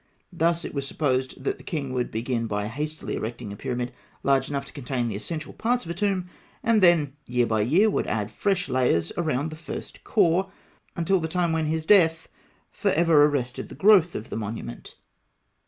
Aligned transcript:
Thus 0.33 0.65
it 0.65 0.73
was 0.73 0.87
supposed 0.87 1.43
that 1.43 1.59
the 1.59 1.63
king 1.63 1.93
would 1.93 2.09
begin 2.09 2.47
by 2.47 2.65
hastily 2.65 3.17
erecting 3.17 3.53
a 3.53 3.55
pyramid 3.55 3.93
large 4.23 4.49
enough 4.49 4.65
to 4.65 4.73
contain 4.73 5.07
the 5.07 5.15
essential 5.15 5.53
parts 5.53 5.85
of 5.85 5.91
a 5.91 5.93
tomb; 5.93 6.27
and 6.63 6.81
then, 6.81 7.13
year 7.27 7.45
by 7.45 7.61
year, 7.61 7.87
would 7.87 8.07
add 8.07 8.31
fresh 8.31 8.67
layers 8.67 9.11
around 9.15 9.51
the 9.51 9.55
first 9.55 10.03
core, 10.03 10.51
until 10.95 11.19
the 11.19 11.27
time 11.27 11.51
when 11.51 11.67
his 11.67 11.85
death 11.85 12.29
for 12.71 12.89
ever 12.93 13.25
arrested 13.25 13.69
the 13.69 13.75
growth 13.75 14.15
of 14.15 14.31
the 14.31 14.37
monument. 14.37 14.95